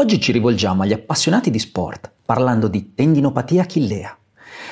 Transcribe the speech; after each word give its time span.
Oggi 0.00 0.18
ci 0.18 0.32
rivolgiamo 0.32 0.82
agli 0.82 0.94
appassionati 0.94 1.50
di 1.50 1.58
sport 1.58 2.10
parlando 2.24 2.68
di 2.68 2.94
tendinopatia 2.94 3.60
achillea. 3.60 4.16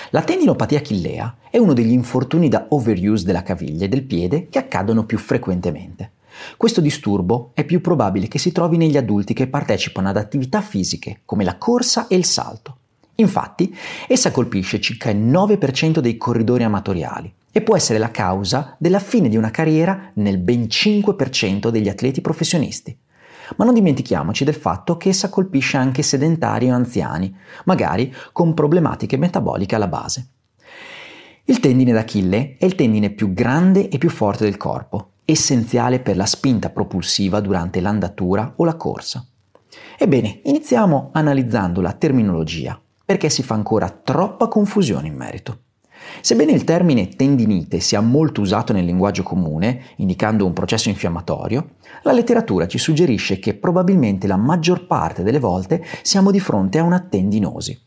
La 0.08 0.22
tendinopatia 0.22 0.78
achillea 0.78 1.36
è 1.50 1.58
uno 1.58 1.74
degli 1.74 1.90
infortuni 1.90 2.48
da 2.48 2.64
overuse 2.70 3.26
della 3.26 3.42
caviglia 3.42 3.84
e 3.84 3.88
del 3.88 4.04
piede 4.04 4.48
che 4.48 4.58
accadono 4.58 5.04
più 5.04 5.18
frequentemente. 5.18 6.12
Questo 6.56 6.80
disturbo 6.80 7.50
è 7.52 7.64
più 7.64 7.82
probabile 7.82 8.26
che 8.26 8.38
si 8.38 8.52
trovi 8.52 8.78
negli 8.78 8.96
adulti 8.96 9.34
che 9.34 9.48
partecipano 9.48 10.08
ad 10.08 10.16
attività 10.16 10.62
fisiche 10.62 11.20
come 11.26 11.44
la 11.44 11.58
corsa 11.58 12.06
e 12.06 12.16
il 12.16 12.24
salto. 12.24 12.78
Infatti, 13.16 13.76
essa 14.06 14.30
colpisce 14.30 14.80
circa 14.80 15.10
il 15.10 15.18
9% 15.18 15.98
dei 15.98 16.16
corridori 16.16 16.62
amatoriali 16.62 17.30
e 17.52 17.60
può 17.60 17.76
essere 17.76 17.98
la 17.98 18.10
causa 18.10 18.76
della 18.78 18.98
fine 18.98 19.28
di 19.28 19.36
una 19.36 19.50
carriera 19.50 20.10
nel 20.14 20.38
ben 20.38 20.62
5% 20.62 21.68
degli 21.68 21.90
atleti 21.90 22.22
professionisti. 22.22 22.96
Ma 23.56 23.64
non 23.64 23.74
dimentichiamoci 23.74 24.44
del 24.44 24.54
fatto 24.54 24.96
che 24.96 25.08
essa 25.08 25.28
colpisce 25.28 25.76
anche 25.76 26.02
sedentari 26.02 26.70
o 26.70 26.74
anziani, 26.74 27.34
magari 27.64 28.14
con 28.32 28.54
problematiche 28.54 29.16
metaboliche 29.16 29.74
alla 29.74 29.88
base. 29.88 30.28
Il 31.44 31.60
tendine 31.60 31.92
d'Achille 31.92 32.56
è 32.58 32.64
il 32.64 32.74
tendine 32.74 33.10
più 33.10 33.32
grande 33.32 33.88
e 33.88 33.98
più 33.98 34.10
forte 34.10 34.44
del 34.44 34.56
corpo, 34.56 35.12
essenziale 35.24 36.00
per 36.00 36.16
la 36.16 36.26
spinta 36.26 36.70
propulsiva 36.70 37.40
durante 37.40 37.80
l'andatura 37.80 38.52
o 38.56 38.64
la 38.64 38.76
corsa. 38.76 39.24
Ebbene, 39.98 40.40
iniziamo 40.44 41.10
analizzando 41.12 41.80
la 41.80 41.92
terminologia, 41.92 42.78
perché 43.04 43.30
si 43.30 43.42
fa 43.42 43.54
ancora 43.54 43.88
troppa 43.88 44.48
confusione 44.48 45.08
in 45.08 45.14
merito. 45.14 45.58
Sebbene 46.20 46.52
il 46.52 46.64
termine 46.64 47.08
tendinite 47.08 47.80
sia 47.80 48.00
molto 48.00 48.40
usato 48.40 48.72
nel 48.72 48.84
linguaggio 48.84 49.22
comune, 49.22 49.82
indicando 49.96 50.46
un 50.46 50.52
processo 50.52 50.88
infiammatorio, 50.88 51.76
la 52.02 52.12
letteratura 52.12 52.66
ci 52.66 52.78
suggerisce 52.78 53.38
che 53.38 53.54
probabilmente 53.54 54.26
la 54.26 54.36
maggior 54.36 54.86
parte 54.86 55.22
delle 55.22 55.38
volte 55.38 55.84
siamo 56.02 56.30
di 56.30 56.40
fronte 56.40 56.78
a 56.78 56.82
una 56.82 57.00
tendinosi. 57.00 57.86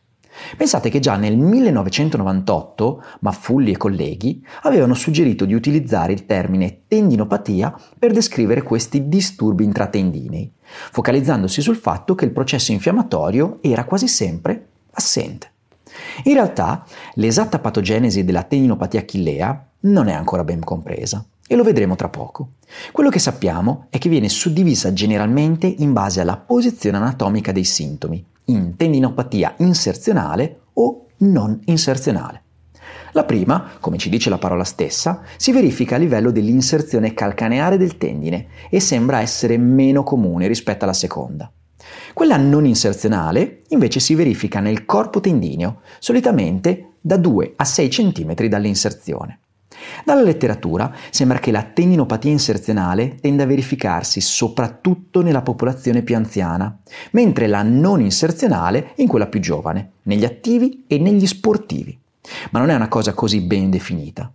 Pensate 0.56 0.90
che 0.90 1.00
già 1.00 1.18
nel 1.18 1.38
1998 1.38 3.04
Maffulli 3.20 3.72
e 3.72 3.78
colleghi 3.78 4.44
avevano 4.64 4.94
suggerito 4.94 5.46
di 5.46 5.54
utilizzare 5.54 6.14
il 6.14 6.26
termine 6.26 6.84
tendinopatia 6.88 7.78
per 7.98 8.12
descrivere 8.12 8.64
questi 8.64 9.08
disturbi 9.08 9.66
intratendinei, 9.66 10.52
focalizzandosi 10.92 11.62
sul 11.62 11.76
fatto 11.76 12.16
che 12.16 12.26
il 12.26 12.32
processo 12.32 12.72
infiammatorio 12.72 13.60
era 13.62 13.84
quasi 13.84 14.08
sempre 14.08 14.68
assente. 14.94 15.52
In 16.24 16.34
realtà, 16.34 16.86
l'esatta 17.16 17.60
patogenesi 17.60 18.24
della 18.24 18.44
tendinopatia 18.44 19.02
achillea 19.02 19.68
non 19.82 20.08
è 20.08 20.14
ancora 20.14 20.44
ben 20.44 20.60
compresa 20.60 21.26
e 21.48 21.56
lo 21.56 21.64
vedremo 21.64 21.96
tra 21.96 22.10
poco. 22.10 22.54
Quello 22.92 23.10
che 23.10 23.20
sappiamo 23.20 23.88
è 23.90 23.98
che 23.98 24.10
viene 24.10 24.30
suddivisa 24.30 24.94
generalmente 24.94 25.68
in 25.68 25.92
base 25.94 26.22
alla 26.22 26.38
posizione 26.38 26.98
anatomica 26.98 27.52
dei 27.52 27.66
sintomi, 27.66 28.24
in 28.46 28.76
tendinopatia 28.78 29.56
inserzionale 29.58 30.62
o 30.74 31.08
non 31.18 31.60
inserzionale. 31.66 32.44
La 33.14 33.26
prima, 33.26 33.72
come 33.82 33.98
ci 33.98 34.10
dice 34.10 34.30
la 34.30 34.38
parola 34.38 34.64
stessa, 34.64 35.22
si 35.36 35.52
verifica 35.52 35.96
a 35.96 36.00
livello 36.00 36.32
dell'inserzione 36.32 37.14
calcaneare 37.14 37.78
del 37.78 37.98
tendine 37.98 38.48
e 38.70 38.80
sembra 38.80 39.20
essere 39.20 39.58
meno 39.58 40.04
comune 40.04 40.48
rispetto 40.48 40.86
alla 40.86 40.94
seconda. 40.94 41.52
Quella 42.14 42.38
non 42.38 42.66
inserzionale 42.66 43.62
invece 43.70 44.00
si 44.00 44.16
verifica 44.16 44.60
nel 44.60 44.86
corpo 44.86 45.20
tendineo, 45.20 45.82
solitamente 46.00 46.94
da 47.02 47.18
2 47.18 47.54
a 47.56 47.64
6 47.64 47.88
cm 47.90 48.48
dall'inserzione. 48.48 49.40
Dalla 50.06 50.22
letteratura 50.22 50.94
sembra 51.10 51.40
che 51.40 51.52
la 51.52 51.64
tendinopatia 51.64 52.32
inserzionale 52.32 53.16
tenda 53.16 53.44
a 53.44 53.48
verificarsi 53.48 54.22
soprattutto 54.22 55.22
nella 55.22 55.42
popolazione 55.42 56.02
più 56.02 56.16
anziana, 56.16 56.78
mentre 57.12 57.48
la 57.48 57.64
non 57.64 58.02
inserzionale 58.02 58.92
in 58.98 59.08
quella 59.08 59.28
più 59.28 59.40
giovane, 59.40 59.92
negli 60.04 60.26
attivi 60.26 60.84
e 60.88 61.00
negli 61.00 61.26
sportivi. 61.26 61.98
Ma 62.52 62.60
non 62.60 62.70
è 62.70 62.76
una 62.76 62.88
cosa 62.88 63.14
così 63.14 63.42
ben 63.42 63.70
definita. 63.70 64.32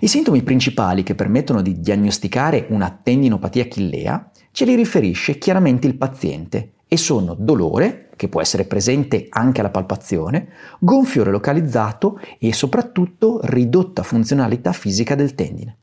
I 0.00 0.08
sintomi 0.08 0.42
principali 0.42 1.02
che 1.02 1.14
permettono 1.14 1.62
di 1.62 1.80
diagnosticare 1.80 2.66
una 2.70 2.90
tendinopatia 2.90 3.62
achillea 3.62 4.30
ce 4.52 4.64
li 4.64 4.74
riferisce 4.74 5.38
chiaramente 5.38 5.86
il 5.86 5.96
paziente 5.96 6.72
e 6.92 6.96
sono 6.96 7.36
dolore, 7.38 8.08
che 8.16 8.28
può 8.28 8.40
essere 8.40 8.64
presente 8.64 9.26
anche 9.28 9.60
alla 9.60 9.70
palpazione, 9.70 10.48
gonfiore 10.80 11.30
localizzato 11.30 12.18
e 12.40 12.52
soprattutto 12.52 13.38
ridotta 13.44 14.02
funzionalità 14.02 14.72
fisica 14.72 15.14
del 15.14 15.36
tendine. 15.36 15.78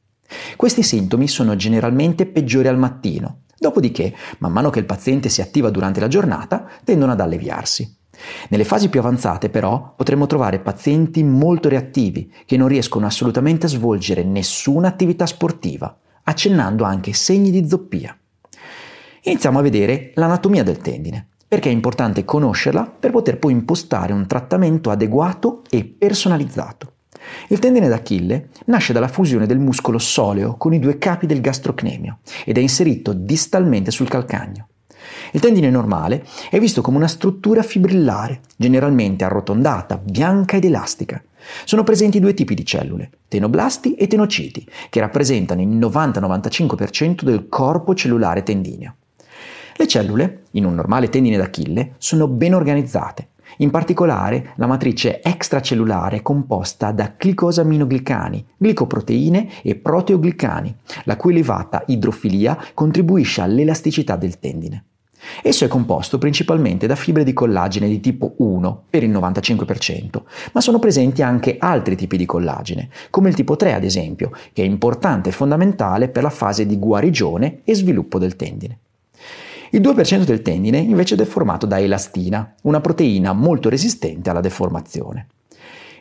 Questi 0.58 0.84
sintomi 0.84 1.30
sono 1.30 1.56
generalmente 1.56 2.26
peggiori 2.26 2.68
al 2.68 2.78
mattino, 2.78 3.44
dopodiché, 3.58 4.14
man 4.40 4.52
mano 4.52 4.70
che 4.70 4.80
il 4.80 4.86
paziente 4.86 5.30
si 5.30 5.40
attiva 5.40 5.70
durante 5.70 6.02
la 6.02 6.10
giornata, 6.10 6.68
tendono 6.84 7.14
ad 7.14 7.22
alleviarsi. 7.22 8.00
Nelle 8.50 8.66
fasi 8.66 8.90
più 8.90 9.00
avanzate 9.00 9.50
però 9.50 9.94
potremo 9.96 10.26
trovare 10.26 10.60
pazienti 10.60 11.24
molto 11.24 11.70
reattivi 11.70 12.30
che 12.46 12.58
non 12.58 12.68
riescono 12.68 13.06
assolutamente 13.06 13.68
a 13.68 13.70
svolgere 13.70 14.26
nessuna 14.26 14.90
attività 14.90 15.26
sportiva, 15.26 15.98
accennando 16.24 16.84
anche 16.84 17.14
segni 17.14 17.50
di 17.50 17.66
zoppia. 17.66 18.14
Iniziamo 19.28 19.60
a 19.60 19.62
vedere 19.62 20.12
l'anatomia 20.14 20.64
del 20.64 20.78
tendine, 20.78 21.28
perché 21.46 21.68
è 21.68 21.74
importante 21.74 22.24
conoscerla 22.24 22.90
per 22.98 23.12
poter 23.12 23.40
poi 23.40 23.52
impostare 23.52 24.14
un 24.14 24.26
trattamento 24.26 24.90
adeguato 24.90 25.64
e 25.70 25.84
personalizzato. 25.84 26.94
Il 27.50 27.60
tendine 27.60 27.90
d'Achille 27.90 28.48
nasce 28.68 28.94
dalla 28.94 29.10
fusione 29.10 29.46
del 29.46 29.60
muscolo 29.60 29.98
soleo 29.98 30.56
con 30.56 30.74
i 30.74 30.80
due 30.80 30.98
capi 30.98 31.26
del 31.26 31.42
gastrocnemio 31.42 32.20
ed 32.46 32.58
è 32.58 32.62
inserito 32.62 33.12
distalmente 33.12 33.92
sul 33.92 34.08
calcagno. 34.08 34.70
Il 35.34 35.42
tendine 35.42 35.70
normale 35.70 36.26
è 36.50 36.58
visto 36.58 36.82
come 36.82 36.96
una 36.96 37.10
struttura 37.10 37.64
fibrillare, 37.64 38.40
generalmente 38.56 39.26
arrotondata, 39.26 39.98
bianca 39.98 40.56
ed 40.56 40.64
elastica. 40.64 41.22
Sono 41.66 41.84
presenti 41.84 42.22
due 42.22 42.34
tipi 42.34 42.56
di 42.56 42.66
cellule, 42.66 43.10
tenoblasti 43.28 43.96
e 43.96 44.08
tenociti, 44.08 44.66
che 44.90 45.02
rappresentano 45.02 45.60
il 45.60 45.68
90-95% 45.68 47.24
del 47.24 47.50
corpo 47.50 47.94
cellulare 47.94 48.44
tendineo. 48.44 48.96
Le 49.80 49.88
cellule, 49.88 50.46
in 50.52 50.66
un 50.66 50.74
normale 50.74 51.08
tendine 51.08 51.38
d'Achille, 51.38 51.94
sono 52.00 52.28
ben 52.28 52.56
organizzate. 52.56 53.28
In 53.58 53.70
particolare, 53.70 54.54
la 54.56 54.66
matrice 54.66 55.22
extracellulare 55.22 56.18
è 56.18 56.22
composta 56.24 56.92
da 56.92 57.14
glicosaminoglicani, 57.16 58.44
glicoproteine 58.58 59.62
e 59.62 59.76
proteoglicani, 59.76 60.76
la 61.04 61.16
cui 61.16 61.32
elevata 61.32 61.84
idrofilia 61.86 62.58
contribuisce 62.74 63.42
all'elasticità 63.42 64.16
del 64.16 64.40
tendine. 64.40 64.84
Esso 65.44 65.66
è 65.66 65.68
composto 65.68 66.18
principalmente 66.18 66.88
da 66.88 66.96
fibre 66.96 67.24
di 67.24 67.34
collagene 67.34 67.88
di 67.88 68.00
tipo 68.00 68.34
1 68.38 68.86
per 68.90 69.04
il 69.04 69.12
95%, 69.12 70.22
ma 70.54 70.62
sono 70.62 70.80
presenti 70.80 71.22
anche 71.22 71.58
altri 71.60 71.96
tipi 71.96 72.18
di 72.18 72.26
collagene, 72.26 72.90
come 73.12 73.30
il 73.30 73.36
tipo 73.36 73.56
3 73.56 73.74
ad 73.74 73.84
esempio, 73.84 74.32
che 74.54 74.64
è 74.64 74.66
importante 74.66 75.30
e 75.30 75.34
fondamentale 75.34 76.10
per 76.10 76.24
la 76.24 76.32
fase 76.32 76.66
di 76.66 76.80
guarigione 76.80 77.62
e 77.64 77.76
sviluppo 77.76 78.18
del 78.18 78.36
tendine. 78.36 78.80
Il 79.72 79.82
2% 79.82 80.24
del 80.24 80.42
tendine 80.42 80.78
invece 80.78 81.16
è 81.16 81.18
deformato 81.18 81.66
da 81.66 81.80
elastina, 81.80 82.54
una 82.64 82.80
proteina 82.80 83.34
molto 83.34 83.70
resistente 83.70 84.30
alla 84.30 84.40
deformazione. 84.40 85.28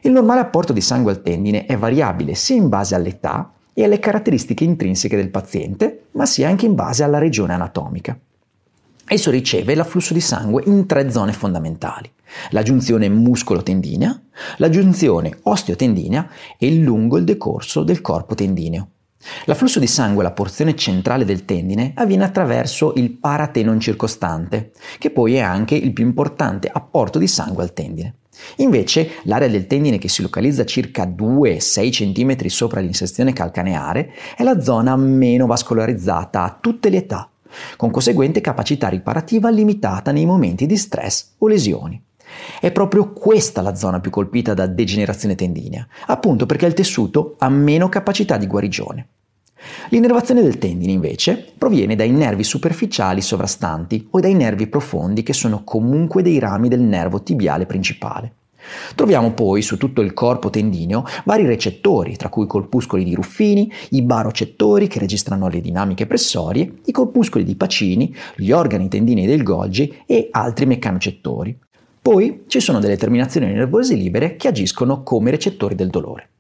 Il 0.02 0.12
normale 0.12 0.40
apporto 0.40 0.72
di 0.72 0.80
sangue 0.80 1.10
al 1.12 1.22
tendine 1.22 1.66
è 1.66 1.76
variabile 1.76 2.34
sia 2.34 2.56
in 2.56 2.68
base 2.68 2.94
all'età 2.94 3.52
e 3.72 3.84
alle 3.84 3.98
caratteristiche 3.98 4.64
intrinseche 4.64 5.16
del 5.16 5.30
paziente, 5.30 6.04
ma 6.12 6.26
sia 6.26 6.48
anche 6.48 6.64
in 6.64 6.74
base 6.74 7.02
alla 7.02 7.18
regione 7.18 7.54
anatomica. 7.54 8.16
Esso 9.08 9.30
riceve 9.30 9.74
l'afflusso 9.74 10.14
di 10.14 10.20
sangue 10.20 10.62
in 10.66 10.86
tre 10.86 11.10
zone 11.10 11.32
fondamentali, 11.32 12.10
la 12.50 12.62
giunzione 12.62 13.08
muscolo-tendinea, 13.08 14.20
la 14.56 14.68
giunzione 14.68 15.36
osteotendinea 15.42 16.28
e 16.58 16.74
lungo 16.74 17.16
il 17.16 17.24
decorso 17.24 17.82
del 17.82 18.00
corpo 18.00 18.34
tendineo. 18.34 18.88
L'afflusso 19.44 19.78
di 19.78 19.86
sangue 19.86 20.22
alla 20.22 20.32
porzione 20.32 20.74
centrale 20.76 21.24
del 21.24 21.44
tendine 21.44 21.92
avviene 21.94 22.24
attraverso 22.24 22.92
il 22.96 23.10
paratenon 23.12 23.80
circostante, 23.80 24.72
che 24.98 25.10
poi 25.10 25.34
è 25.34 25.40
anche 25.40 25.74
il 25.74 25.92
più 25.92 26.04
importante 26.04 26.70
apporto 26.72 27.18
di 27.18 27.26
sangue 27.26 27.62
al 27.62 27.72
tendine. 27.72 28.14
Invece, 28.56 29.12
l'area 29.24 29.48
del 29.48 29.66
tendine 29.66 29.98
che 29.98 30.08
si 30.08 30.22
localizza 30.22 30.64
circa 30.64 31.04
2-6 31.04 31.90
cm 31.90 32.46
sopra 32.48 32.80
l'inserzione 32.80 33.32
calcaneare 33.32 34.12
è 34.36 34.42
la 34.42 34.60
zona 34.60 34.96
meno 34.96 35.46
vascolarizzata 35.46 36.42
a 36.42 36.58
tutte 36.60 36.90
le 36.90 36.98
età, 36.98 37.30
con 37.76 37.90
conseguente 37.90 38.40
capacità 38.40 38.88
riparativa 38.88 39.50
limitata 39.50 40.12
nei 40.12 40.26
momenti 40.26 40.66
di 40.66 40.76
stress 40.76 41.34
o 41.38 41.48
lesioni. 41.48 42.00
È 42.60 42.70
proprio 42.72 43.12
questa 43.12 43.62
la 43.62 43.74
zona 43.74 44.00
più 44.00 44.10
colpita 44.10 44.52
da 44.52 44.66
degenerazione 44.66 45.34
tendinea, 45.34 45.86
appunto 46.06 46.44
perché 46.44 46.66
il 46.66 46.74
tessuto 46.74 47.36
ha 47.38 47.48
meno 47.48 47.88
capacità 47.88 48.36
di 48.36 48.46
guarigione. 48.46 49.08
L'innervazione 49.90 50.42
del 50.42 50.58
tendine 50.58 50.92
invece 50.92 51.52
proviene 51.56 51.96
dai 51.96 52.10
nervi 52.10 52.44
superficiali 52.44 53.20
sovrastanti 53.20 54.08
o 54.10 54.20
dai 54.20 54.34
nervi 54.34 54.66
profondi 54.66 55.22
che 55.22 55.32
sono 55.32 55.64
comunque 55.64 56.22
dei 56.22 56.38
rami 56.38 56.68
del 56.68 56.80
nervo 56.80 57.22
tibiale 57.22 57.66
principale. 57.66 58.32
Troviamo 58.94 59.32
poi 59.32 59.62
su 59.62 59.76
tutto 59.76 60.00
il 60.00 60.12
corpo 60.12 60.50
tendineo 60.50 61.04
vari 61.24 61.46
recettori, 61.46 62.16
tra 62.16 62.28
cui 62.28 62.44
i 62.44 62.48
corpuscoli 62.48 63.04
di 63.04 63.14
Ruffini, 63.14 63.70
i 63.90 64.02
barocettori 64.02 64.88
che 64.88 64.98
registrano 64.98 65.48
le 65.48 65.60
dinamiche 65.60 66.06
pressorie, 66.06 66.72
i 66.84 66.92
corpuscoli 66.92 67.44
di 67.44 67.54
Pacini, 67.54 68.14
gli 68.36 68.50
organi 68.50 68.88
tendinei 68.88 69.26
del 69.26 69.42
Golgi 69.42 70.02
e 70.06 70.28
altri 70.30 70.66
meccanocettori. 70.66 71.58
Poi 72.02 72.44
ci 72.46 72.60
sono 72.60 72.78
delle 72.78 72.96
terminazioni 72.96 73.46
nervose 73.46 73.94
libere 73.94 74.36
che 74.36 74.48
agiscono 74.48 75.02
come 75.02 75.30
recettori 75.30 75.74
del 75.74 75.90
dolore. 75.90 76.30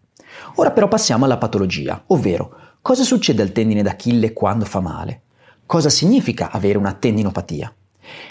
Ora 0.56 0.70
però 0.70 0.88
passiamo 0.88 1.24
alla 1.24 1.38
patologia, 1.38 2.04
ovvero 2.06 2.54
cosa 2.86 3.02
succede 3.02 3.42
al 3.42 3.50
tendine 3.50 3.82
d'Achille 3.82 4.32
quando 4.32 4.64
fa 4.64 4.78
male? 4.78 5.22
Cosa 5.66 5.90
significa 5.90 6.52
avere 6.52 6.78
una 6.78 6.92
tendinopatia? 6.92 7.74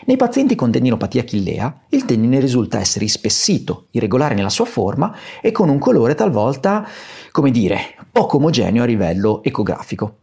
Nei 0.05 0.15
pazienti 0.15 0.55
con 0.55 0.71
tendinopatia 0.71 1.23
achillea, 1.23 1.81
il 1.89 2.05
tendine 2.05 2.39
risulta 2.39 2.79
essere 2.79 3.03
ispessito, 3.03 3.87
irregolare 3.91 4.33
nella 4.33 4.47
sua 4.47 4.63
forma 4.63 5.13
e 5.41 5.51
con 5.51 5.67
un 5.67 5.77
colore 5.77 6.15
talvolta, 6.15 6.87
come 7.31 7.51
dire, 7.51 7.97
poco 8.09 8.37
omogeneo 8.37 8.83
a 8.83 8.85
livello 8.85 9.43
ecografico. 9.43 10.19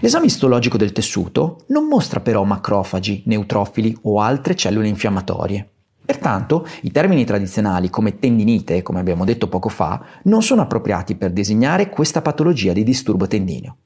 L'esame 0.00 0.26
istologico 0.26 0.78
del 0.78 0.92
tessuto 0.92 1.64
non 1.66 1.84
mostra 1.84 2.20
però 2.20 2.42
macrofagi, 2.42 3.24
neutrofili 3.26 3.94
o 4.04 4.18
altre 4.18 4.54
cellule 4.56 4.88
infiammatorie. 4.88 5.73
Pertanto, 6.04 6.66
i 6.82 6.90
termini 6.90 7.24
tradizionali 7.24 7.88
come 7.88 8.18
tendinite, 8.18 8.82
come 8.82 9.00
abbiamo 9.00 9.24
detto 9.24 9.48
poco 9.48 9.68
fa, 9.68 10.04
non 10.24 10.42
sono 10.42 10.62
appropriati 10.62 11.14
per 11.14 11.32
designare 11.32 11.88
questa 11.88 12.20
patologia 12.20 12.72
di 12.72 12.82
disturbo 12.82 13.26
tendineo. 13.26 13.76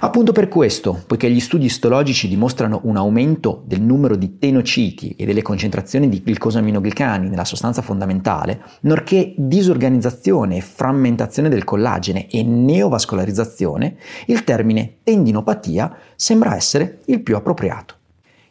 Appunto 0.00 0.30
per 0.30 0.46
questo, 0.46 1.02
poiché 1.06 1.28
gli 1.28 1.40
studi 1.40 1.64
istologici 1.64 2.28
dimostrano 2.28 2.80
un 2.84 2.96
aumento 2.96 3.64
del 3.66 3.80
numero 3.80 4.14
di 4.14 4.38
tenociti 4.38 5.16
e 5.16 5.24
delle 5.24 5.42
concentrazioni 5.42 6.08
di 6.08 6.22
glicosaminoglicani 6.24 7.28
nella 7.28 7.44
sostanza 7.44 7.82
fondamentale, 7.82 8.62
nonché 8.82 9.34
disorganizzazione 9.36 10.58
e 10.58 10.60
frammentazione 10.60 11.48
del 11.48 11.64
collagene 11.64 12.28
e 12.28 12.44
neovascolarizzazione, 12.44 13.96
il 14.26 14.44
termine 14.44 14.98
tendinopatia 15.02 15.96
sembra 16.14 16.54
essere 16.54 17.00
il 17.06 17.20
più 17.20 17.34
appropriato. 17.34 17.97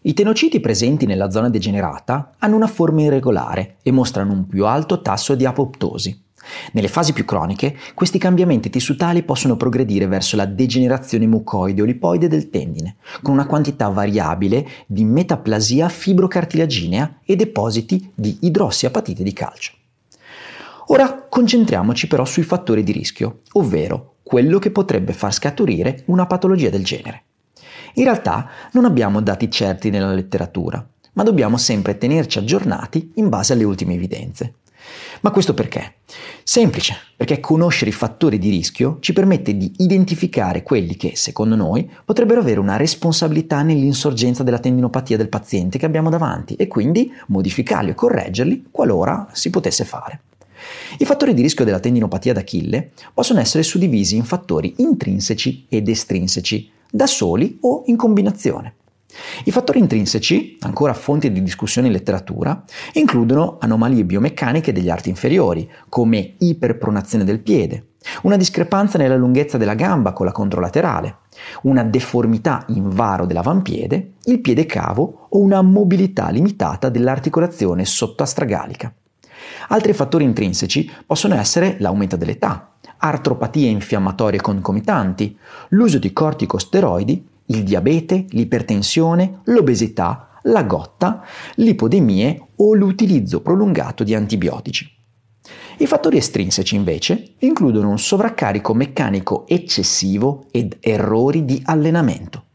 I 0.08 0.14
tenociti 0.14 0.62
presenti 0.62 1.06
nella 1.06 1.30
zona 1.30 1.50
degenerata 1.50 2.36
hanno 2.38 2.56
una 2.56 2.68
forma 2.68 3.02
irregolare 3.02 3.76
e 3.84 3.92
mostrano 3.92 4.32
un 4.32 4.48
più 4.48 4.66
alto 4.66 5.02
tasso 5.02 5.36
di 5.36 5.44
apoptosi. 5.44 6.18
Nelle 6.72 6.88
fasi 6.88 7.12
più 7.12 7.26
croniche, 7.26 7.76
questi 7.94 8.18
cambiamenti 8.18 8.70
tissutali 8.70 9.24
possono 9.24 9.58
progredire 9.58 10.08
verso 10.08 10.38
la 10.38 10.46
degenerazione 10.46 11.28
mucoide 11.28 11.82
o 11.82 11.86
lipoide 11.86 12.30
del 12.30 12.50
tendine, 12.50 12.96
con 13.22 13.34
una 13.34 13.46
quantità 13.46 13.90
variabile 13.90 14.66
di 14.86 15.04
metaplasia 15.04 15.90
fibrocartilaginea 15.90 17.20
e 17.26 17.36
depositi 17.36 18.10
di 18.16 18.38
idrossiapatite 18.44 19.24
di 19.24 19.34
calcio. 19.34 19.74
Ora 20.86 21.26
concentriamoci 21.28 22.08
però 22.08 22.24
sui 22.24 22.44
fattori 22.44 22.82
di 22.82 22.94
rischio, 22.94 23.42
ovvero 23.52 24.16
quello 24.24 24.58
che 24.58 24.72
potrebbe 24.72 25.12
far 25.12 25.34
scaturire 25.34 26.04
una 26.06 26.26
patologia 26.28 26.70
del 26.70 26.86
genere. 26.86 27.24
In 27.98 28.04
realtà 28.04 28.48
non 28.74 28.86
abbiamo 28.86 29.22
dati 29.22 29.50
certi 29.50 29.90
nella 29.90 30.14
letteratura, 30.14 30.88
ma 31.14 31.24
dobbiamo 31.24 31.58
sempre 31.58 31.98
tenerci 31.98 32.38
aggiornati 32.38 33.14
in 33.16 33.28
base 33.28 33.54
alle 33.54 33.64
ultime 33.64 33.96
evidenze. 33.96 34.54
Ma 35.22 35.32
questo 35.32 35.56
perché? 35.56 35.96
Semplice, 36.44 36.96
perché 37.16 37.40
conoscere 37.40 37.90
i 37.90 37.94
fattori 37.94 38.38
di 38.38 38.52
rischio 38.52 38.98
ci 39.00 39.14
permette 39.14 39.58
di 39.58 39.74
identificare 39.78 40.62
quelli 40.62 40.96
che, 40.96 41.16
secondo 41.16 41.56
noi, 41.56 41.90
potrebbero 42.06 42.40
avere 42.40 42.60
una 42.60 42.78
responsabilità 42.78 43.64
nell'insorgenza 43.64 44.44
della 44.44 44.60
tendinopatia 44.60 45.18
del 45.18 45.30
paziente 45.30 45.80
che 45.80 45.88
abbiamo 45.88 46.12
davanti 46.12 46.54
e 46.54 46.68
quindi 46.68 47.12
modificarli 47.30 47.90
o 47.90 47.96
correggerli 47.96 48.68
qualora 48.70 49.28
si 49.34 49.50
potesse 49.50 49.86
fare. 49.86 50.22
I 51.00 51.06
fattori 51.06 51.34
di 51.34 51.42
rischio 51.42 51.66
della 51.66 51.80
tendinopatia 51.80 52.34
d'Achille 52.34 52.92
possono 53.12 53.40
essere 53.40 53.64
suddivisi 53.64 54.16
in 54.16 54.24
fattori 54.24 54.76
intrinseci 54.78 55.66
ed 55.68 55.90
estrinseci, 55.90 56.76
da 56.92 57.08
soli 57.08 57.58
o 57.62 57.84
in 57.88 57.96
combinazione. 57.96 58.76
I 59.46 59.52
fattori 59.52 59.80
intrinseci, 59.80 60.58
ancora 60.62 60.94
fonti 60.94 61.32
di 61.32 61.42
discussione 61.42 61.88
in 61.88 61.94
letteratura, 61.94 62.64
includono 62.94 63.58
anomalie 63.60 64.04
biomeccaniche 64.04 64.72
degli 64.72 64.90
arti 64.90 65.10
inferiori, 65.10 65.70
come 65.90 66.36
iperpronazione 66.38 67.24
del 67.24 67.40
piede, 67.40 67.88
una 68.24 68.38
discrepanza 68.38 68.98
nella 68.98 69.16
lunghezza 69.16 69.58
della 69.58 69.74
gamba 69.74 70.14
con 70.14 70.26
la 70.26 70.32
controlaterale, 70.32 71.18
una 71.64 71.84
deformità 71.84 72.66
in 72.70 72.90
varo 72.90 73.26
dell'avampiede, 73.26 74.14
il 74.26 74.40
piede 74.40 74.66
cavo 74.66 75.28
o 75.30 75.40
una 75.40 75.62
mobilità 75.62 76.30
limitata 76.30 76.90
dell'articolazione 76.90 77.86
sottoastragalica. 77.86 78.94
Altri 79.70 79.94
fattori 79.94 80.24
intrinseci 80.24 80.92
possono 81.06 81.36
essere 81.36 81.78
l'aumento 81.80 82.16
dell'età, 82.16 82.77
artropatie 82.98 83.70
infiammatorie 83.70 84.42
concomitanti, 84.42 85.38
l'uso 85.70 86.00
di 86.00 86.14
corticosteroidi, 86.14 87.28
il 87.46 87.64
diabete, 87.64 88.26
l'ipertensione, 88.30 89.42
l'obesità, 89.46 90.40
la 90.44 90.64
gotta, 90.64 91.24
l'ipodemie 91.56 92.48
o 92.56 92.74
l'utilizzo 92.74 93.42
prolungato 93.42 94.04
di 94.04 94.14
antibiotici. 94.14 94.96
I 95.80 95.86
fattori 95.86 96.18
estrinseci 96.18 96.76
invece 96.76 97.36
includono 97.40 97.90
un 97.90 98.00
sovraccarico 98.00 98.74
meccanico 98.74 99.46
eccessivo 99.48 100.48
ed 100.52 100.78
errori 100.80 101.46
di 101.46 101.62
allenamento. 101.64 102.47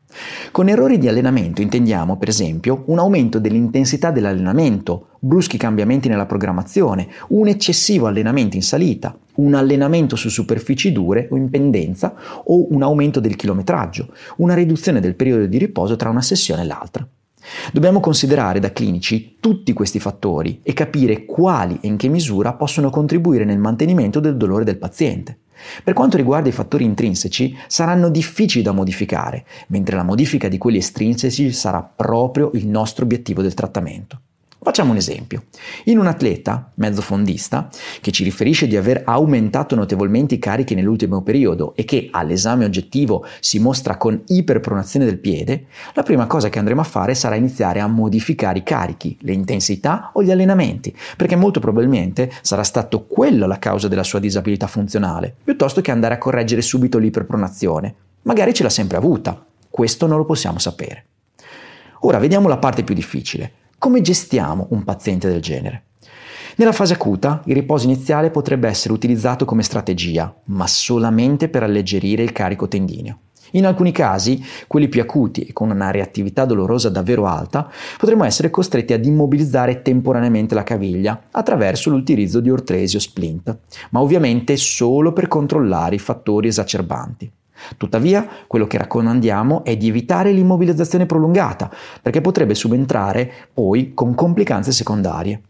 Con 0.50 0.69
errori 0.69 0.99
di 0.99 1.09
allenamento 1.09 1.62
intendiamo, 1.62 2.17
per 2.17 2.29
esempio, 2.29 2.85
un 2.87 2.99
aumento 2.99 3.38
dell'intensità 3.38 4.11
dell'allenamento, 4.11 5.09
bruschi 5.19 5.56
cambiamenti 5.56 6.09
nella 6.09 6.26
programmazione, 6.26 7.09
un 7.29 7.49
eccessivo 7.49 8.06
allenamento 8.06 8.56
in 8.56 8.62
salita, 8.62 9.17
un 9.37 9.55
allenamento 9.55 10.17
su 10.17 10.29
superfici 10.29 10.93
dure 10.93 11.29
o 11.31 11.37
in 11.37 11.49
pendenza 11.49 12.14
o 12.44 12.67
un 12.73 12.82
aumento 12.82 13.20
del 13.20 13.37
chilometraggio, 13.37 14.09
una 14.37 14.55
riduzione 14.55 15.00
del 15.00 15.14
periodo 15.14 15.47
di 15.47 15.59
riposo 15.59 15.97
tra 15.97 16.11
una 16.11 16.23
sessione 16.23 16.62
e 16.62 16.67
l'altra. 16.67 17.06
Dobbiamo 17.73 18.00
considerare 18.00 18.61
da 18.61 18.73
clinici 18.73 19.37
tutti 19.41 19.73
questi 19.73 19.99
fattori 19.99 20.61
e 20.62 20.73
capire 20.75 21.25
quali 21.25 21.79
e 21.81 21.88
in 21.88 21.97
che 21.97 22.08
misura 22.08 22.53
possono 22.53 22.91
contribuire 22.91 23.44
nel 23.44 23.58
mantenimento 23.58 24.20
del 24.20 24.37
dolore 24.37 24.65
del 24.65 24.79
paziente. 24.79 25.38
Per 25.82 25.94
quanto 25.94 26.17
riguarda 26.17 26.49
i 26.49 26.53
fattori 26.53 26.85
intrinseci, 26.85 27.56
saranno 27.67 28.09
difficili 28.09 28.62
da 28.62 28.73
modificare, 28.73 29.44
mentre 29.69 29.97
la 29.97 30.03
modifica 30.03 30.49
di 30.49 30.59
quelli 30.59 30.79
estrinseci 30.79 31.53
sarà 31.53 31.82
proprio 31.82 32.50
il 32.55 32.67
nostro 32.67 33.05
obiettivo 33.05 33.43
del 33.43 33.55
trattamento. 33.55 34.20
Facciamo 34.64 34.93
un 34.93 34.97
esempio. 34.97 35.47
In 35.87 35.99
un 35.99 36.06
atleta, 36.06 36.70
mezzofondista, 36.76 37.69
che 38.00 38.12
ci 38.12 38.23
riferisce 38.23 38.69
di 38.69 38.76
aver 38.76 39.03
aumentato 39.05 39.75
notevolmente 39.75 40.37
i 40.37 40.38
carichi 40.38 40.76
nell'ultimo 40.76 41.20
periodo 41.23 41.75
e 41.75 41.85
che 41.85 42.09
all'esame 42.12 42.64
oggettivo 42.64 43.26
si 43.41 43.59
mostra 43.59 43.97
con 43.97 44.23
iperpronazione 44.25 45.05
del 45.05 45.19
piede, 45.19 45.67
la 45.94 46.05
prima 46.05 46.29
cosa 46.29 46.48
che 46.48 46.60
andremo 46.60 46.81
a 46.81 46.84
fare 46.84 47.17
sarà 47.17 47.34
iniziare 47.34 47.81
a 47.81 47.89
modificare 47.89 48.60
i 48.60 48.63
carichi, 48.63 49.19
le 49.22 49.32
intensità 49.32 50.10
o 50.13 50.22
gli 50.22 50.31
allenamenti, 50.31 50.96
perché 51.17 51.34
molto 51.34 51.58
probabilmente 51.58 52.31
sarà 52.43 52.63
stato 52.63 53.06
quello 53.06 53.48
la 53.48 53.58
causa 53.58 53.89
della 53.89 54.05
sua 54.05 54.20
disabilità 54.20 54.69
funzionale, 54.69 55.34
piuttosto 55.43 55.81
che 55.81 55.91
andare 55.91 56.15
a 56.15 56.19
correggere 56.19 56.63
subito 56.63 56.98
l'iperpronazione. 56.98 57.94
Magari 58.22 58.55
ce 58.55 58.63
l'ha 58.63 58.70
sempre 58.70 58.96
avuta, 58.96 59.44
questo 59.69 60.06
non 60.06 60.19
lo 60.19 60.25
possiamo 60.25 60.60
sapere. 60.60 61.06
Ora 62.03 62.19
vediamo 62.19 62.46
la 62.46 62.58
parte 62.58 62.84
più 62.84 62.94
difficile 62.94 63.55
come 63.82 64.01
gestiamo 64.01 64.69
un 64.70 64.84
paziente 64.84 65.29
del 65.29 65.41
genere? 65.41 65.86
Nella 66.55 66.70
fase 66.70 66.94
acuta 66.94 67.43
il 67.46 67.55
riposo 67.55 67.84
iniziale 67.86 68.31
potrebbe 68.31 68.69
essere 68.69 68.94
utilizzato 68.94 69.44
come 69.44 69.65
strategia, 69.65 70.32
ma 70.44 70.69
solamente 70.69 71.48
per 71.48 71.65
alleggerire 71.65 72.22
il 72.22 72.31
carico 72.31 72.69
tendineo. 72.69 73.19
In 73.55 73.67
alcuni 73.67 73.91
casi, 73.91 74.41
quelli 74.69 74.86
più 74.89 75.01
acuti 75.01 75.41
e 75.41 75.53
con 75.53 75.70
una 75.70 75.91
reattività 75.91 76.44
dolorosa 76.44 76.91
davvero 76.91 77.27
alta, 77.27 77.69
potremmo 77.98 78.22
essere 78.22 78.51
costretti 78.51 78.93
ad 78.93 79.05
immobilizzare 79.05 79.82
temporaneamente 79.82 80.55
la 80.55 80.62
caviglia 80.62 81.20
attraverso 81.32 81.91
l'utilizzo 81.91 82.39
di 82.39 82.51
ortresi 82.51 82.94
o 82.94 83.01
splint, 83.01 83.58
ma 83.91 84.01
ovviamente 84.01 84.56
solo 84.56 85.12
per 85.12 85.27
controllare 85.27 85.96
i 85.96 85.98
fattori 85.98 86.46
esacerbanti. 86.46 87.32
Tuttavia, 87.76 88.26
quello 88.46 88.66
che 88.66 88.78
raccomandiamo 88.78 89.64
è 89.64 89.76
di 89.76 89.88
evitare 89.88 90.32
l'immobilizzazione 90.32 91.06
prolungata, 91.06 91.70
perché 92.00 92.20
potrebbe 92.20 92.54
subentrare 92.54 93.31
poi 93.52 93.92
con 93.94 94.14
complicanze 94.14 94.72
secondarie. 94.72 95.40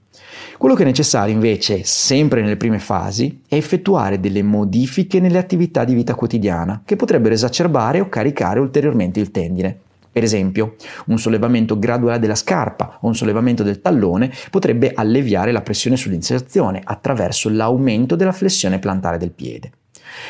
Quello 0.58 0.74
che 0.74 0.82
è 0.82 0.86
necessario 0.86 1.34
invece, 1.34 1.82
sempre 1.84 2.42
nelle 2.42 2.56
prime 2.56 2.78
fasi, 2.78 3.42
è 3.48 3.54
effettuare 3.54 4.20
delle 4.20 4.42
modifiche 4.42 5.20
nelle 5.20 5.38
attività 5.38 5.84
di 5.84 5.94
vita 5.94 6.14
quotidiana 6.14 6.82
che 6.84 6.96
potrebbero 6.96 7.34
esacerbare 7.34 8.00
o 8.00 8.08
caricare 8.08 8.60
ulteriormente 8.60 9.20
il 9.20 9.30
tendine. 9.30 9.76
Per 10.12 10.22
esempio, 10.22 10.76
un 11.06 11.18
sollevamento 11.18 11.78
graduale 11.78 12.18
della 12.18 12.34
scarpa 12.34 12.98
o 13.00 13.06
un 13.06 13.14
sollevamento 13.14 13.62
del 13.62 13.80
tallone 13.80 14.30
potrebbe 14.50 14.92
alleviare 14.94 15.52
la 15.52 15.62
pressione 15.62 15.96
sull'inserzione 15.96 16.82
attraverso 16.84 17.48
l'aumento 17.48 18.14
della 18.14 18.32
flessione 18.32 18.78
plantare 18.78 19.16
del 19.16 19.30
piede. 19.30 19.72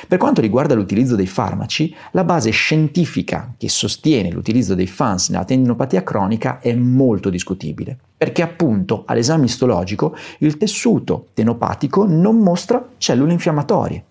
Per 0.07 0.19
quanto 0.19 0.41
riguarda 0.41 0.75
l'utilizzo 0.75 1.17
dei 1.17 1.27
farmaci, 1.27 1.95
la 2.13 2.25
base 2.25 2.51
scientifica 2.51 3.55
che 3.57 3.69
sostiene 3.69 4.31
l'utilizzo 4.31 4.75
dei 4.75 4.87
FANS 4.87 5.31
nella 5.31 5.45
tendinopatia 5.45 6.03
cronica 6.03 6.61
è 6.61 6.75
molto 6.75 7.31
discutibile. 7.31 7.99
perché 8.23 8.43
appunto 8.43 9.03
all'esame 9.07 9.47
istologico 9.47 10.15
il 10.39 10.57
tessuto 10.57 11.31
tenopatico 11.35 12.07
non 12.07 12.37
mostra 12.37 12.91
cellule 12.97 13.33
infiammatorie. 13.33 14.05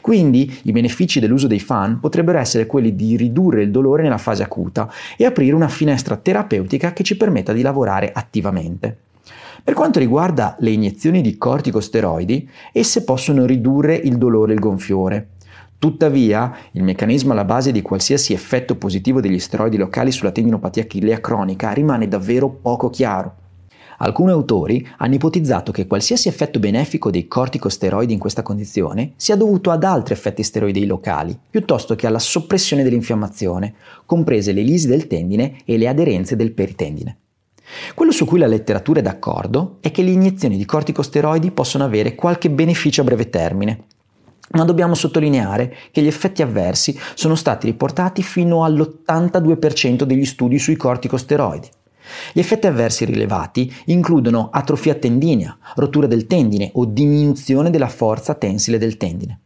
Quindi 0.00 0.60
i 0.62 0.72
benefici 0.72 1.20
dell'uso 1.20 1.46
dei 1.46 1.60
fan 1.60 2.00
potrebbero 2.00 2.38
essere 2.38 2.64
quelli 2.64 2.96
di 2.96 3.18
ridurre 3.18 3.62
il 3.62 3.70
dolore 3.70 4.02
nella 4.02 4.16
fase 4.16 4.42
acuta 4.42 4.90
e 5.18 5.26
aprire 5.26 5.54
una 5.54 5.68
finestra 5.68 6.16
terapeutica 6.16 6.94
che 6.94 7.02
ci 7.02 7.18
permetta 7.18 7.52
di 7.52 7.60
lavorare 7.60 8.10
attivamente. 8.10 8.96
Per 9.68 9.76
quanto 9.76 9.98
riguarda 9.98 10.56
le 10.60 10.70
iniezioni 10.70 11.20
di 11.20 11.36
corticosteroidi, 11.36 12.48
esse 12.72 13.04
possono 13.04 13.44
ridurre 13.44 13.96
il 13.96 14.16
dolore 14.16 14.52
e 14.52 14.54
il 14.54 14.60
gonfiore. 14.60 15.32
Tuttavia, 15.78 16.56
il 16.72 16.82
meccanismo 16.82 17.32
alla 17.32 17.44
base 17.44 17.70
di 17.70 17.82
qualsiasi 17.82 18.32
effetto 18.32 18.76
positivo 18.76 19.20
degli 19.20 19.38
steroidi 19.38 19.76
locali 19.76 20.10
sulla 20.10 20.30
tendinopatia 20.30 20.84
achillea 20.84 21.20
cronica 21.20 21.70
rimane 21.72 22.08
davvero 22.08 22.48
poco 22.48 22.88
chiaro. 22.88 23.34
Alcuni 23.98 24.30
autori 24.30 24.88
hanno 24.96 25.16
ipotizzato 25.16 25.70
che 25.70 25.86
qualsiasi 25.86 26.28
effetto 26.28 26.58
benefico 26.58 27.10
dei 27.10 27.28
corticosteroidi 27.28 28.14
in 28.14 28.18
questa 28.18 28.40
condizione 28.40 29.12
sia 29.16 29.36
dovuto 29.36 29.70
ad 29.70 29.84
altri 29.84 30.14
effetti 30.14 30.42
steroidei 30.42 30.86
locali, 30.86 31.38
piuttosto 31.50 31.94
che 31.94 32.06
alla 32.06 32.18
soppressione 32.18 32.82
dell'infiammazione, 32.82 33.74
comprese 34.06 34.52
le 34.52 34.62
lisi 34.62 34.86
del 34.86 35.06
tendine 35.06 35.58
e 35.66 35.76
le 35.76 35.88
aderenze 35.88 36.36
del 36.36 36.52
peritendine. 36.52 37.18
Quello 37.94 38.12
su 38.12 38.24
cui 38.24 38.38
la 38.38 38.46
letteratura 38.46 39.00
è 39.00 39.02
d'accordo 39.02 39.78
è 39.80 39.90
che 39.90 40.02
le 40.02 40.10
iniezioni 40.10 40.56
di 40.56 40.64
corticosteroidi 40.64 41.50
possono 41.50 41.84
avere 41.84 42.14
qualche 42.14 42.50
beneficio 42.50 43.02
a 43.02 43.04
breve 43.04 43.30
termine, 43.30 43.84
ma 44.52 44.64
dobbiamo 44.64 44.94
sottolineare 44.94 45.74
che 45.90 46.02
gli 46.02 46.06
effetti 46.06 46.42
avversi 46.42 46.98
sono 47.14 47.34
stati 47.34 47.66
riportati 47.66 48.22
fino 48.22 48.64
all'82% 48.64 50.04
degli 50.04 50.24
studi 50.24 50.58
sui 50.58 50.76
corticosteroidi. 50.76 51.68
Gli 52.32 52.38
effetti 52.38 52.66
avversi 52.66 53.04
rilevati 53.04 53.70
includono 53.86 54.48
atrofia 54.50 54.94
tendinea, 54.94 55.56
rottura 55.74 56.06
del 56.06 56.26
tendine 56.26 56.70
o 56.74 56.86
diminuzione 56.86 57.68
della 57.68 57.88
forza 57.88 58.34
tensile 58.34 58.78
del 58.78 58.96
tendine. 58.96 59.40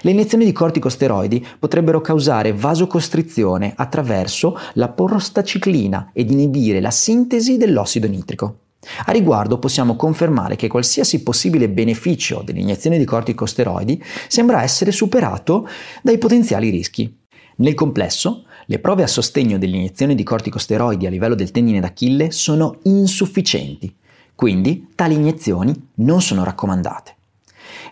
Le 0.00 0.10
iniezioni 0.10 0.44
di 0.44 0.52
corticosteroidi 0.52 1.44
potrebbero 1.58 2.00
causare 2.00 2.52
vasocostrizione 2.52 3.72
attraverso 3.76 4.58
la 4.74 4.88
prostaciclina 4.88 6.10
ed 6.12 6.30
inibire 6.30 6.80
la 6.80 6.90
sintesi 6.90 7.56
dell'ossido 7.56 8.06
nitrico. 8.06 8.58
A 9.06 9.12
riguardo 9.12 9.58
possiamo 9.58 9.96
confermare 9.96 10.56
che 10.56 10.68
qualsiasi 10.68 11.22
possibile 11.22 11.68
beneficio 11.68 12.42
dell'iniezione 12.44 12.96
di 12.96 13.04
corticosteroidi 13.04 14.02
sembra 14.28 14.62
essere 14.62 14.92
superato 14.92 15.68
dai 16.00 16.16
potenziali 16.16 16.70
rischi. 16.70 17.16
Nel 17.56 17.74
complesso, 17.74 18.44
le 18.66 18.78
prove 18.78 19.02
a 19.02 19.08
sostegno 19.08 19.58
dell'iniezione 19.58 20.14
di 20.14 20.22
corticosteroidi 20.22 21.06
a 21.06 21.10
livello 21.10 21.34
del 21.34 21.50
tendine 21.50 21.80
d'Achille 21.80 22.30
sono 22.30 22.78
insufficienti, 22.84 23.92
quindi 24.34 24.88
tali 24.94 25.14
iniezioni 25.14 25.74
non 25.96 26.22
sono 26.22 26.44
raccomandate. 26.44 27.17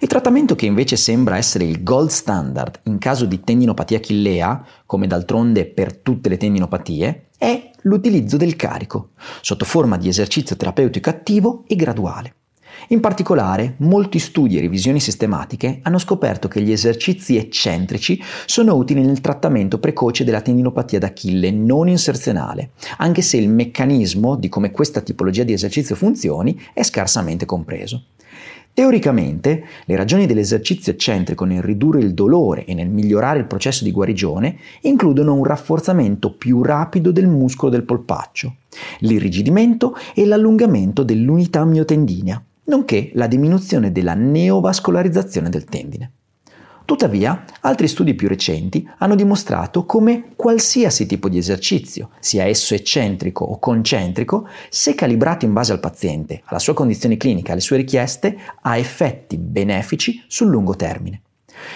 Il 0.00 0.08
trattamento 0.08 0.54
che 0.54 0.66
invece 0.66 0.96
sembra 0.96 1.36
essere 1.36 1.64
il 1.64 1.82
gold 1.82 2.10
standard 2.10 2.80
in 2.84 2.98
caso 2.98 3.24
di 3.24 3.40
tendinopatia 3.40 3.98
achillea, 3.98 4.64
come 4.84 5.06
d'altronde 5.06 5.66
per 5.66 5.96
tutte 5.96 6.28
le 6.28 6.36
tendinopatie, 6.36 7.28
è 7.38 7.70
l'utilizzo 7.82 8.36
del 8.36 8.56
carico, 8.56 9.10
sotto 9.40 9.64
forma 9.64 9.96
di 9.96 10.08
esercizio 10.08 10.56
terapeutico 10.56 11.10
attivo 11.10 11.64
e 11.66 11.76
graduale. 11.76 12.34
In 12.88 13.00
particolare, 13.00 13.74
molti 13.78 14.18
studi 14.18 14.58
e 14.58 14.60
revisioni 14.60 15.00
sistematiche 15.00 15.80
hanno 15.82 15.98
scoperto 15.98 16.46
che 16.46 16.60
gli 16.60 16.70
esercizi 16.70 17.36
eccentrici 17.36 18.22
sono 18.44 18.74
utili 18.74 19.04
nel 19.04 19.20
trattamento 19.20 19.78
precoce 19.78 20.24
della 20.24 20.40
tendinopatia 20.40 20.98
d'Achille 20.98 21.50
non 21.50 21.88
inserzionale, 21.88 22.70
anche 22.98 23.22
se 23.22 23.38
il 23.38 23.48
meccanismo 23.48 24.36
di 24.36 24.48
come 24.48 24.70
questa 24.70 25.00
tipologia 25.00 25.42
di 25.42 25.52
esercizio 25.52 25.96
funzioni 25.96 26.60
è 26.72 26.82
scarsamente 26.82 27.46
compreso. 27.46 28.04
Teoricamente, 28.76 29.64
le 29.86 29.96
ragioni 29.96 30.26
dell'esercizio 30.26 30.92
eccentrico 30.92 31.46
nel 31.46 31.62
ridurre 31.62 32.00
il 32.00 32.12
dolore 32.12 32.66
e 32.66 32.74
nel 32.74 32.90
migliorare 32.90 33.38
il 33.38 33.46
processo 33.46 33.84
di 33.84 33.90
guarigione 33.90 34.58
includono 34.82 35.32
un 35.32 35.44
rafforzamento 35.44 36.34
più 36.34 36.62
rapido 36.62 37.10
del 37.10 37.26
muscolo 37.26 37.70
del 37.70 37.84
polpaccio, 37.84 38.56
l'irrigidimento 38.98 39.96
e 40.14 40.26
l'allungamento 40.26 41.04
dell'unità 41.04 41.64
miotendinea, 41.64 42.44
nonché 42.64 43.12
la 43.14 43.26
diminuzione 43.26 43.92
della 43.92 44.12
neovascolarizzazione 44.12 45.48
del 45.48 45.64
tendine. 45.64 46.10
Tuttavia, 46.86 47.42
altri 47.62 47.88
studi 47.88 48.14
più 48.14 48.28
recenti 48.28 48.88
hanno 48.98 49.16
dimostrato 49.16 49.84
come 49.84 50.28
qualsiasi 50.36 51.04
tipo 51.06 51.28
di 51.28 51.36
esercizio, 51.36 52.10
sia 52.20 52.44
esso 52.44 52.74
eccentrico 52.74 53.44
o 53.44 53.58
concentrico, 53.58 54.46
se 54.70 54.94
calibrato 54.94 55.44
in 55.44 55.52
base 55.52 55.72
al 55.72 55.80
paziente, 55.80 56.42
alla 56.44 56.60
sua 56.60 56.74
condizione 56.74 57.16
clinica 57.16 57.50
alle 57.50 57.60
sue 57.60 57.78
richieste, 57.78 58.38
ha 58.62 58.76
effetti 58.76 59.36
benefici 59.36 60.22
sul 60.28 60.46
lungo 60.46 60.76
termine. 60.76 61.22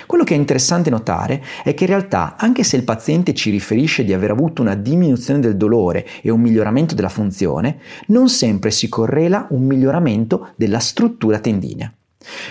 Quello 0.06 0.22
che 0.22 0.34
è 0.34 0.38
interessante 0.38 0.90
notare 0.90 1.42
è 1.64 1.74
che 1.74 1.84
in 1.84 1.90
realtà, 1.90 2.36
anche 2.38 2.62
se 2.62 2.76
il 2.76 2.84
paziente 2.84 3.34
ci 3.34 3.50
riferisce 3.50 4.04
di 4.04 4.12
aver 4.12 4.30
avuto 4.30 4.62
una 4.62 4.76
diminuzione 4.76 5.40
del 5.40 5.56
dolore 5.56 6.06
e 6.22 6.30
un 6.30 6.40
miglioramento 6.40 6.94
della 6.94 7.08
funzione, 7.08 7.80
non 8.06 8.28
sempre 8.28 8.70
si 8.70 8.88
correla 8.88 9.48
un 9.50 9.64
miglioramento 9.64 10.50
della 10.54 10.78
struttura 10.78 11.40
tendinea. 11.40 11.92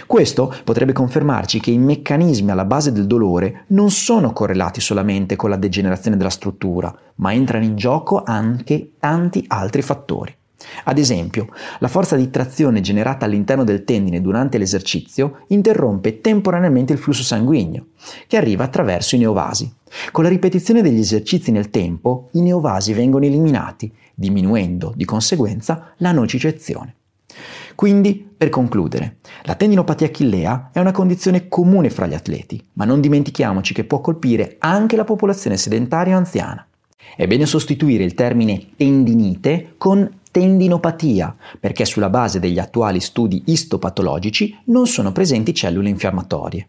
Questo 0.08 0.54
potrebbe 0.64 0.94
confermarci 0.94 1.60
che 1.60 1.70
i 1.72 1.78
meccanismi 1.78 2.50
alla 2.50 2.66
base 2.66 2.92
del 2.92 3.06
dolore 3.06 3.66
non 3.68 3.92
sono 3.92 4.34
correlati 4.34 4.82
solamente 4.82 5.36
con 5.36 5.50
la 5.50 5.58
degenerazione 5.58 6.18
della 6.18 6.30
struttura, 6.30 6.94
ma 7.16 7.34
entrano 7.34 7.66
in 7.66 7.76
gioco 7.76 8.24
anche 8.24 8.94
tanti 9.00 9.46
altri 9.48 9.82
fattori. 9.82 10.36
Ad 10.86 10.98
esempio, 10.98 11.48
la 11.80 11.88
forza 11.88 12.16
di 12.16 12.30
trazione 12.30 12.82
generata 12.82 13.26
all'interno 13.26 13.64
del 13.64 13.84
tendine 13.84 14.22
durante 14.22 14.58
l'esercizio 14.58 15.44
interrompe 15.48 16.20
temporaneamente 16.20 16.92
il 16.92 17.00
flusso 17.00 17.24
sanguigno, 17.24 17.88
che 18.28 18.38
arriva 18.38 18.66
attraverso 18.66 19.16
i 19.16 19.20
neovasi. 19.20 19.72
Con 20.12 20.24
la 20.24 20.30
ripetizione 20.30 20.82
degli 20.82 21.00
esercizi 21.00 21.52
nel 21.52 21.70
tempo, 21.70 22.30
i 22.34 22.42
neovasi 22.42 22.94
vengono 22.94 23.26
eliminati, 23.26 23.92
diminuendo 24.14 24.92
di 24.96 25.06
conseguenza 25.06 25.94
la 25.98 26.12
nocicezione. 26.12 26.96
Quindi, 27.76 28.28
per 28.38 28.50
concludere, 28.50 29.18
la 29.44 29.56
tendinopatia 29.56 30.08
achillea 30.08 30.70
è 30.74 30.80
una 30.80 30.92
condizione 30.92 31.48
comune 31.48 31.90
fra 31.90 32.08
gli 32.08 32.14
atleti, 32.14 32.64
ma 32.74 32.86
non 32.86 33.02
dimentichiamoci 33.02 33.74
che 33.74 33.84
può 33.84 34.02
colpire 34.02 34.56
anche 34.60 34.96
la 34.96 35.04
popolazione 35.04 35.58
sedentaria 35.58 36.16
o 36.16 36.18
anziana. 36.18 36.66
È 37.16 37.28
bene 37.28 37.46
sostituire 37.46 38.04
il 38.04 38.14
termine 38.14 38.70
tendinite 38.76 39.74
con 39.78 40.20
tendinopatia, 40.32 41.36
perché 41.60 41.86
sulla 41.86 42.10
base 42.10 42.40
degli 42.40 42.60
attuali 42.60 43.00
studi 43.00 43.44
istopatologici 43.46 44.58
non 44.66 44.88
sono 44.88 45.12
presenti 45.12 45.54
cellule 45.54 45.90
infiammatorie. 45.90 46.68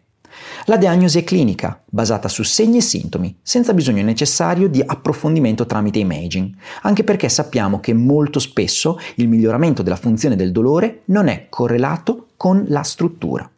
La 0.65 0.77
diagnosi 0.77 1.19
è 1.19 1.23
clinica, 1.23 1.81
basata 1.85 2.27
su 2.27 2.43
segni 2.43 2.77
e 2.77 2.81
sintomi, 2.81 3.37
senza 3.41 3.73
bisogno 3.73 4.03
necessario 4.03 4.69
di 4.69 4.81
approfondimento 4.85 5.65
tramite 5.65 5.99
imaging, 5.99 6.55
anche 6.83 7.03
perché 7.03 7.29
sappiamo 7.29 7.79
che 7.79 7.93
molto 7.93 8.39
spesso 8.39 8.99
il 9.15 9.27
miglioramento 9.27 9.81
della 9.81 9.95
funzione 9.95 10.35
del 10.35 10.51
dolore 10.51 11.01
non 11.05 11.27
è 11.27 11.47
correlato 11.49 12.27
con 12.37 12.65
la 12.67 12.83
struttura. 12.83 13.49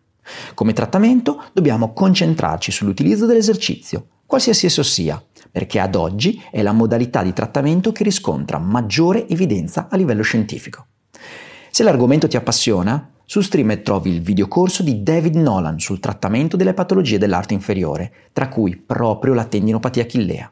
Come 0.54 0.74
trattamento 0.74 1.44
dobbiamo 1.52 1.94
concentrarci 1.94 2.72
sull'utilizzo 2.72 3.26
dell'esercizio, 3.26 4.08
qualsiasi 4.26 4.66
esso 4.66 4.84
sia, 4.84 5.22
perché 5.52 5.80
ad 5.80 5.96
oggi 5.96 6.42
è 6.50 6.62
la 6.62 6.72
modalità 6.72 7.22
di 7.22 7.34
trattamento 7.34 7.92
che 7.92 8.04
riscontra 8.04 8.58
maggiore 8.58 9.28
evidenza 9.28 9.88
a 9.90 9.98
livello 9.98 10.24
scientifico. 10.24 10.88
Se 11.70 11.84
l'argomento 11.84 12.28
ti 12.28 12.38
appassiona, 12.38 13.13
su 13.26 13.42
Streamer 13.42 13.82
trovi 13.82 14.12
il 14.12 14.22
videocorso 14.22 14.84
di 14.84 15.02
David 15.02 15.36
Nolan 15.36 15.80
sul 15.80 16.00
trattamento 16.00 16.58
delle 16.58 16.74
patologie 16.74 17.18
dell'arte 17.18 17.54
inferiore, 17.54 18.12
tra 18.34 18.50
cui 18.50 18.76
proprio 18.76 19.34
la 19.34 19.46
tendinopatia 19.46 20.04
achillea. 20.04 20.52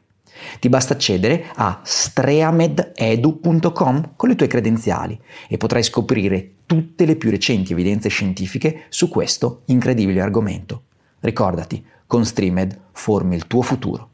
Ti 0.60 0.70
basta 0.70 0.94
accedere 0.94 1.46
a 1.54 1.82
streamededu.com 1.84 4.14
con 4.16 4.30
le 4.30 4.36
tue 4.36 4.48
credenziali 4.48 5.20
e 5.48 5.58
potrai 5.58 5.84
scoprire 5.84 6.54
tutte 6.66 7.06
le 7.06 7.16
più 7.16 7.30
recenti 7.30 7.74
evidenze 7.74 8.10
scientifiche 8.10 8.86
su 8.90 9.08
questo 9.10 9.62
incredibile 9.66 10.22
argomento. 10.22 10.86
Ricordati, 11.20 11.86
con 12.08 12.26
Streamed 12.26 12.80
formi 12.92 13.36
il 13.36 13.46
tuo 13.48 13.62
futuro. 13.62 14.10